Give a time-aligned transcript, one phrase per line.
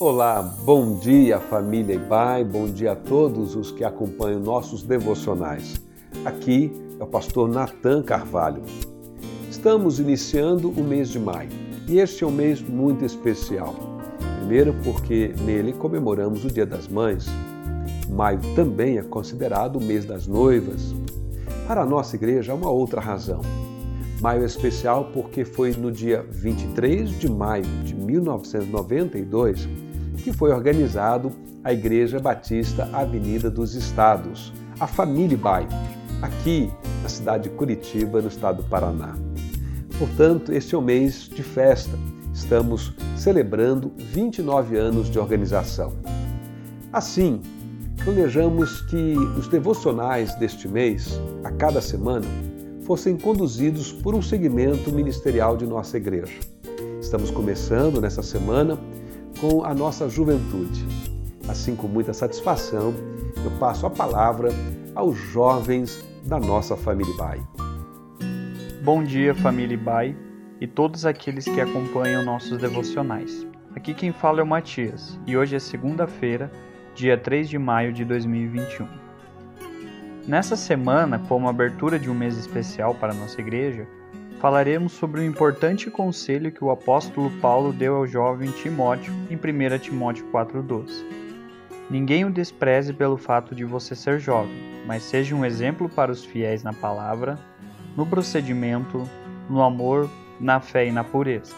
[0.00, 5.82] Olá, bom dia família Ibai, bom dia a todos os que acompanham nossos devocionais.
[6.24, 8.62] Aqui é o pastor Natan Carvalho.
[9.50, 11.48] Estamos iniciando o mês de maio
[11.88, 13.74] e este é um mês muito especial.
[14.38, 17.26] Primeiro, porque nele comemoramos o Dia das Mães.
[18.08, 20.94] Maio também é considerado o mês das noivas.
[21.66, 23.40] Para a nossa igreja, há uma outra razão.
[24.20, 29.87] Maio é especial porque foi no dia 23 de maio de 1992
[30.22, 31.32] que foi organizado
[31.62, 35.70] a Igreja Batista Avenida dos Estados, a Família Bairro,
[36.22, 36.70] aqui
[37.02, 39.16] na cidade de Curitiba, no estado do Paraná.
[39.98, 41.98] Portanto, este é o mês de festa.
[42.32, 45.92] Estamos celebrando 29 anos de organização.
[46.92, 47.40] Assim,
[48.04, 52.26] planejamos que os devocionais deste mês, a cada semana,
[52.82, 56.38] fossem conduzidos por um segmento ministerial de nossa igreja.
[57.00, 58.78] Estamos começando nessa semana
[59.40, 60.84] com a nossa juventude.
[61.48, 62.92] Assim, com muita satisfação,
[63.44, 64.50] eu passo a palavra
[64.94, 67.40] aos jovens da nossa família Bai.
[68.82, 70.16] Bom dia, família Bai
[70.60, 73.46] e todos aqueles que acompanham nossos devocionais.
[73.74, 76.50] Aqui quem fala é o Matias e hoje é segunda-feira,
[76.94, 78.88] dia 3 de maio de 2021.
[80.26, 83.86] Nessa semana, como abertura de um mês especial para nossa igreja,
[84.40, 89.78] falaremos sobre um importante conselho que o apóstolo Paulo deu ao jovem Timóteo em 1
[89.78, 91.04] Timóteo 4,12.
[91.90, 94.54] Ninguém o despreze pelo fato de você ser jovem,
[94.86, 97.38] mas seja um exemplo para os fiéis na palavra,
[97.96, 99.02] no procedimento,
[99.50, 101.54] no amor, na fé e na pureza.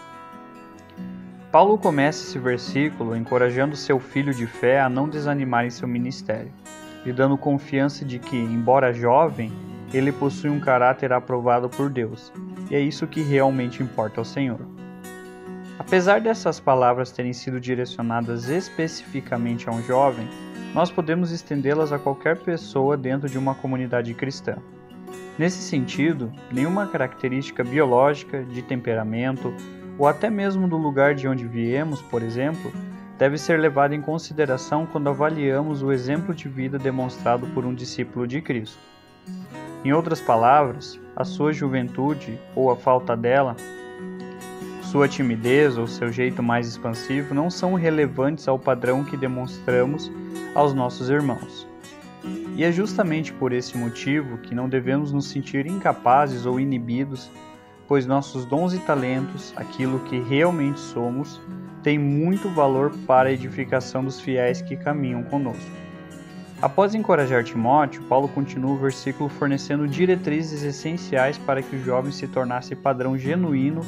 [1.53, 6.53] Paulo começa esse versículo encorajando seu filho de fé a não desanimar em seu ministério,
[7.05, 9.53] lhe dando confiança de que, embora jovem,
[9.93, 12.33] ele possui um caráter aprovado por Deus
[12.71, 14.61] e é isso que realmente importa ao Senhor.
[15.79, 20.29] Apesar dessas palavras terem sido direcionadas especificamente a um jovem,
[20.75, 24.57] nós podemos estendê-las a qualquer pessoa dentro de uma comunidade cristã.
[25.39, 29.53] Nesse sentido, nenhuma característica biológica, de temperamento
[29.99, 32.71] ou até mesmo do lugar de onde viemos, por exemplo,
[33.19, 38.27] deve ser levada em consideração quando avaliamos o exemplo de vida demonstrado por um discípulo
[38.27, 38.79] de Cristo.
[39.85, 43.57] Em outras palavras, a sua juventude ou a falta dela,
[44.83, 50.11] sua timidez ou seu jeito mais expansivo não são relevantes ao padrão que demonstramos
[50.55, 51.67] aos nossos irmãos.
[52.57, 57.31] E é justamente por esse motivo que não devemos nos sentir incapazes ou inibidos,
[57.89, 61.41] pois nossos dons e talentos, aquilo que realmente somos,
[61.83, 65.71] tem muito valor para a edificação dos fiéis que caminham conosco.
[66.63, 72.29] Após encorajar Timóteo, Paulo continua o versículo fornecendo diretrizes essenciais para que o jovem se
[72.29, 73.81] tornasse padrão genuíno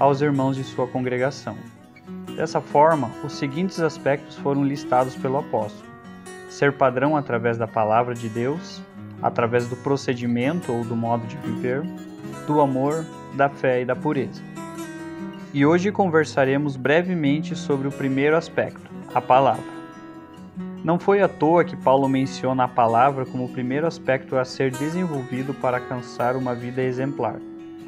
[0.00, 1.56] aos irmãos de sua congregação.
[2.36, 5.88] Dessa forma, os seguintes aspectos foram listados pelo apóstolo:
[6.50, 8.82] ser padrão através da palavra de Deus,
[9.22, 11.82] através do procedimento ou do modo de viver,
[12.44, 14.42] do amor, da fé e da pureza.
[15.54, 19.75] E hoje conversaremos brevemente sobre o primeiro aspecto, a palavra.
[20.86, 24.70] Não foi à toa que Paulo menciona a palavra como o primeiro aspecto a ser
[24.70, 27.40] desenvolvido para alcançar uma vida exemplar,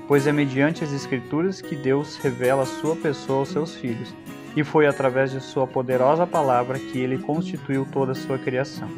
[0.09, 4.13] pois é mediante as Escrituras que Deus revela a sua pessoa aos seus filhos,
[4.57, 8.89] e foi através de sua poderosa palavra que ele constituiu toda a sua criação.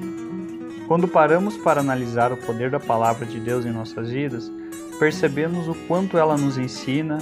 [0.88, 4.50] Quando paramos para analisar o poder da palavra de Deus em nossas vidas,
[4.98, 7.18] percebemos o quanto ela nos ensina,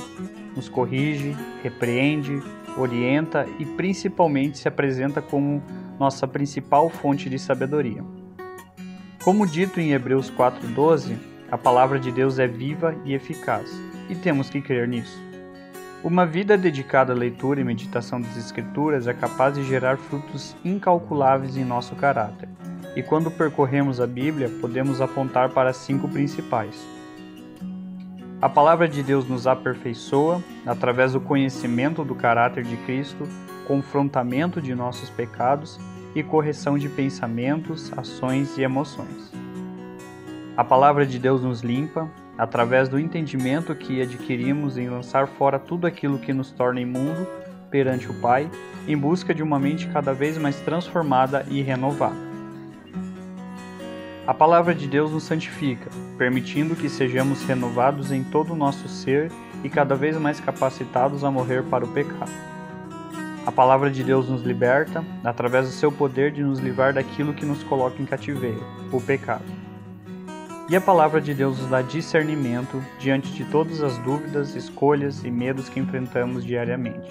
[0.54, 2.40] nos corrige, repreende,
[2.76, 5.60] orienta e principalmente se apresenta como
[5.98, 8.04] nossa principal fonte de sabedoria.
[9.22, 11.16] Como dito em Hebreus 4:12,
[11.50, 13.70] a palavra de Deus é viva e eficaz,
[14.08, 15.18] e temos que crer nisso.
[16.04, 21.56] Uma vida dedicada à leitura e meditação das Escrituras é capaz de gerar frutos incalculáveis
[21.56, 22.48] em nosso caráter.
[22.94, 26.86] E quando percorremos a Bíblia, podemos apontar para cinco principais.
[28.40, 33.26] A palavra de Deus nos aperfeiçoa através do conhecimento do caráter de Cristo
[33.68, 35.78] confrontamento de nossos pecados
[36.14, 39.32] e correção de pensamentos, ações e emoções.
[40.56, 45.86] A palavra de Deus nos limpa através do entendimento que adquirimos em lançar fora tudo
[45.86, 47.26] aquilo que nos torna imundo
[47.70, 48.50] perante o Pai,
[48.86, 52.28] em busca de uma mente cada vez mais transformada e renovada.
[54.26, 59.32] A palavra de Deus nos santifica, permitindo que sejamos renovados em todo o nosso ser
[59.64, 62.57] e cada vez mais capacitados a morrer para o pecado.
[63.48, 67.46] A palavra de Deus nos liberta através do seu poder de nos livrar daquilo que
[67.46, 68.62] nos coloca em cativeiro,
[68.92, 69.46] o pecado.
[70.68, 75.30] E a palavra de Deus nos dá discernimento diante de todas as dúvidas, escolhas e
[75.30, 77.10] medos que enfrentamos diariamente.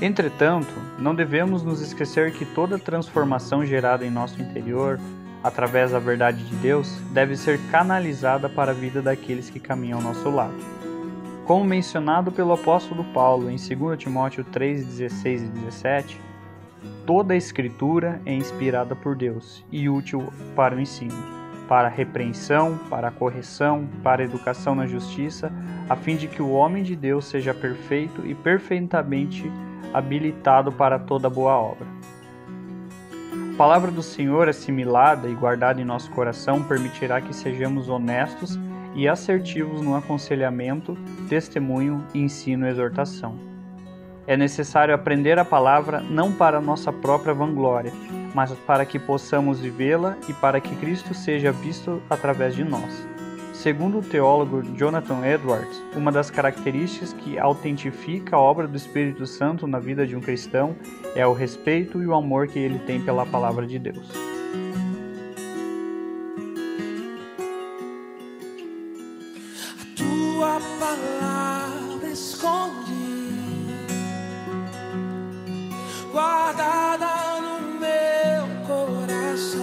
[0.00, 5.00] Entretanto, não devemos nos esquecer que toda transformação gerada em nosso interior,
[5.42, 10.04] através da verdade de Deus, deve ser canalizada para a vida daqueles que caminham ao
[10.04, 10.83] nosso lado.
[11.44, 16.20] Como mencionado pelo apóstolo Paulo em 2 Timóteo 3, 16 e 17,
[17.04, 21.12] toda a Escritura é inspirada por Deus e útil para o ensino,
[21.68, 25.52] para a repreensão, para a correção, para a educação na justiça,
[25.86, 29.52] a fim de que o homem de Deus seja perfeito e perfeitamente
[29.92, 31.86] habilitado para toda boa obra.
[33.52, 38.58] A palavra do Senhor, assimilada e guardada em nosso coração, permitirá que sejamos honestos
[38.94, 40.96] e assertivos no aconselhamento,
[41.28, 43.38] testemunho, ensino e exortação.
[44.26, 47.92] É necessário aprender a palavra não para nossa própria vanglória,
[48.34, 53.06] mas para que possamos vivê-la e para que Cristo seja visto através de nós.
[53.52, 59.66] Segundo o teólogo Jonathan Edwards, uma das características que autentifica a obra do Espírito Santo
[59.66, 60.76] na vida de um cristão
[61.14, 64.33] é o respeito e o amor que ele tem pela palavra de Deus.
[70.54, 72.92] Tua palavra esconde,
[76.12, 79.60] guardada no meu coração,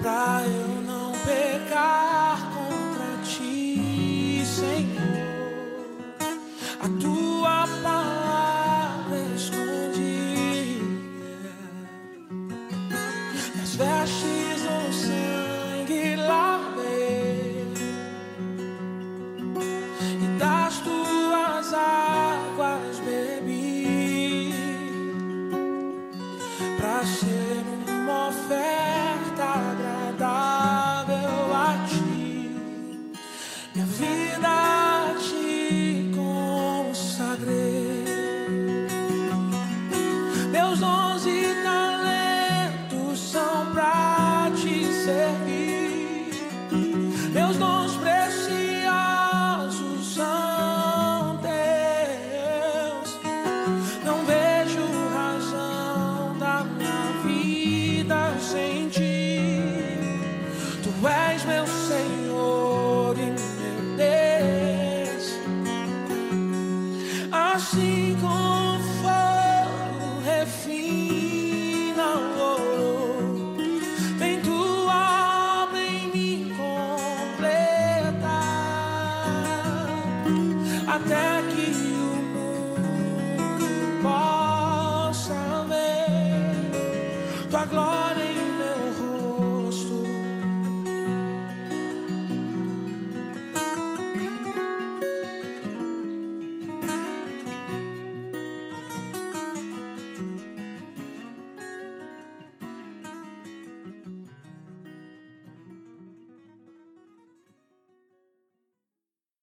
[0.00, 5.05] pra eu pecar contra ti, Senhor.
[33.82, 34.25] Assim
[80.96, 81.55] até que